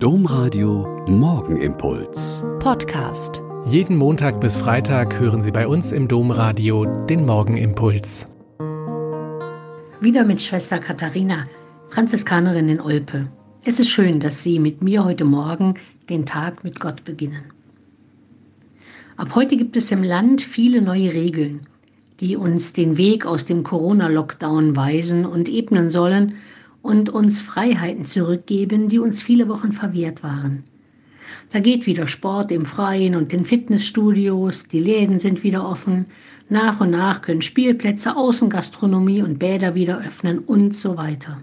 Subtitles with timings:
[0.00, 2.44] Domradio Morgenimpuls.
[2.60, 3.42] Podcast.
[3.64, 8.28] Jeden Montag bis Freitag hören Sie bei uns im Domradio den Morgenimpuls.
[10.00, 11.46] Wieder mit Schwester Katharina,
[11.88, 13.24] Franziskanerin in Olpe.
[13.64, 15.74] Es ist schön, dass Sie mit mir heute Morgen
[16.08, 17.42] den Tag mit Gott beginnen.
[19.16, 21.66] Ab heute gibt es im Land viele neue Regeln,
[22.20, 26.36] die uns den Weg aus dem Corona-Lockdown weisen und ebnen sollen
[26.88, 30.64] und uns Freiheiten zurückgeben, die uns viele Wochen verwehrt waren.
[31.50, 36.06] Da geht wieder Sport im Freien und in Fitnessstudios, die Läden sind wieder offen,
[36.48, 41.42] nach und nach können Spielplätze, Außengastronomie und Bäder wieder öffnen und so weiter.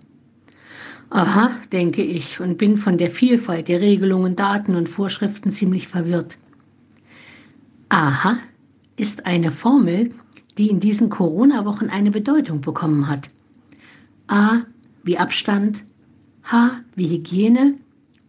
[1.11, 6.39] Aha, denke ich und bin von der Vielfalt der Regelungen, Daten und Vorschriften ziemlich verwirrt.
[7.89, 8.39] Aha
[8.97, 10.11] ist eine Formel,
[10.57, 13.29] die in diesen Corona-Wochen eine Bedeutung bekommen hat.
[14.27, 14.63] A
[15.05, 15.83] wie Abstand,
[16.43, 17.75] H wie Hygiene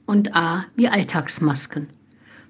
[0.05, 1.89] und A wie Alltagsmasken.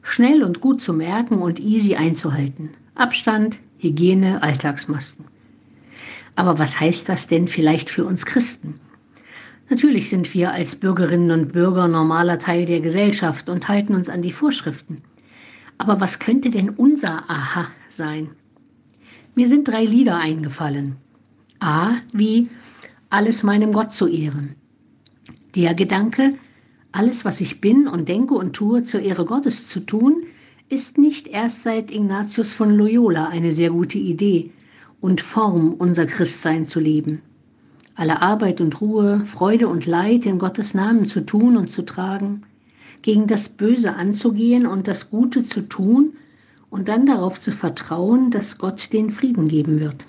[0.02, 2.70] Schnell und gut zu merken und easy einzuhalten.
[2.96, 5.24] Abstand, Hygiene, Alltagsmasken.
[6.34, 8.80] Aber was heißt das denn vielleicht für uns Christen?
[9.70, 14.22] Natürlich sind wir als Bürgerinnen und Bürger normaler Teil der Gesellschaft und halten uns an
[14.22, 15.02] die Vorschriften.
[15.78, 18.30] Aber was könnte denn unser Aha sein?
[19.34, 20.96] Mir sind drei Lieder eingefallen.
[21.60, 22.48] A wie
[23.10, 24.56] alles meinem Gott zu ehren.
[25.54, 26.30] Der Gedanke,
[26.92, 30.24] alles, was ich bin und denke und tue, zur Ehre Gottes zu tun,
[30.68, 34.50] ist nicht erst seit Ignatius von Loyola eine sehr gute Idee
[35.00, 37.22] und Form, unser Christsein zu leben.
[37.94, 42.42] Alle Arbeit und Ruhe, Freude und Leid in Gottes Namen zu tun und zu tragen,
[43.02, 46.14] gegen das Böse anzugehen und das Gute zu tun
[46.70, 50.06] und dann darauf zu vertrauen, dass Gott den Frieden geben wird.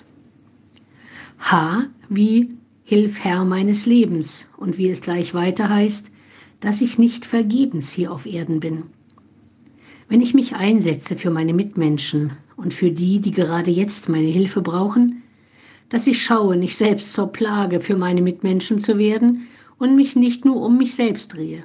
[1.38, 2.58] H wie
[2.90, 6.10] Hilf Herr meines Lebens und wie es gleich weiter heißt,
[6.60, 8.84] dass ich nicht vergebens hier auf Erden bin.
[10.08, 14.62] Wenn ich mich einsetze für meine Mitmenschen und für die, die gerade jetzt meine Hilfe
[14.62, 15.22] brauchen,
[15.90, 19.48] dass ich schaue, nicht selbst zur Plage für meine Mitmenschen zu werden
[19.78, 21.64] und mich nicht nur um mich selbst drehe.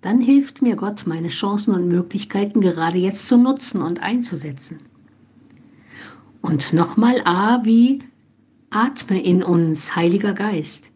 [0.00, 4.78] Dann hilft mir Gott, meine Chancen und Möglichkeiten gerade jetzt zu nutzen und einzusetzen.
[6.40, 7.98] Und nochmal A wie
[8.74, 10.90] Atme in uns, Heiliger Geist,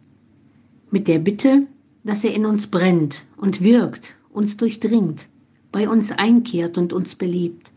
[0.91, 1.67] mit der Bitte,
[2.05, 5.29] dass er in uns brennt und wirkt, uns durchdringt,
[5.73, 7.71] bei uns einkehrt und uns belebt,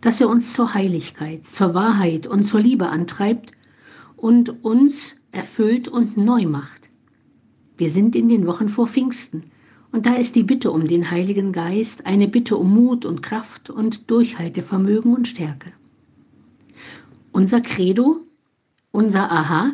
[0.00, 3.52] dass er uns zur Heiligkeit, zur Wahrheit und zur Liebe antreibt
[4.16, 6.88] und uns erfüllt und neu macht.
[7.76, 9.42] Wir sind in den Wochen vor Pfingsten
[9.92, 13.68] und da ist die Bitte um den Heiligen Geist eine Bitte um Mut und Kraft
[13.68, 15.70] und Durchhaltevermögen und Stärke.
[17.30, 18.22] Unser Credo
[18.92, 19.72] unser Aha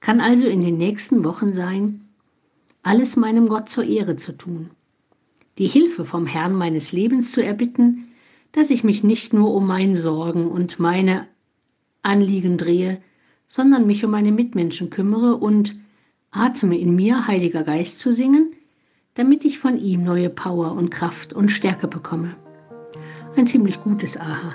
[0.00, 2.00] kann also in den nächsten Wochen sein,
[2.82, 4.70] alles meinem Gott zur Ehre zu tun,
[5.58, 8.08] die Hilfe vom Herrn meines Lebens zu erbitten,
[8.52, 11.26] dass ich mich nicht nur um meine Sorgen und meine
[12.02, 13.00] Anliegen drehe,
[13.46, 15.74] sondern mich um meine Mitmenschen kümmere und
[16.30, 18.52] atme in mir, Heiliger Geist, zu singen,
[19.14, 22.36] damit ich von ihm neue Power und Kraft und Stärke bekomme.
[23.36, 24.54] Ein ziemlich gutes Aha.